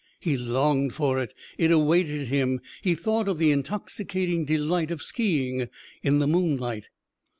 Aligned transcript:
He 0.19 0.35
longed 0.35 0.95
for 0.95 1.19
it. 1.21 1.31
It 1.59 1.69
awaited 1.69 2.29
him. 2.29 2.59
He 2.81 2.95
thought 2.95 3.27
of 3.27 3.37
the 3.37 3.51
intoxicating 3.51 4.45
delight 4.45 4.89
of 4.89 5.03
ski 5.03 5.47
ing 5.47 5.69
in 6.01 6.17
the 6.17 6.25
moonlight.... 6.25 6.89